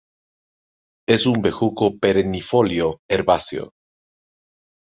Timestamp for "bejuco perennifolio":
1.43-3.01